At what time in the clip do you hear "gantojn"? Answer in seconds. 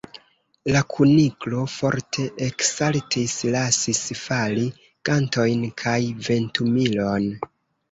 5.11-5.65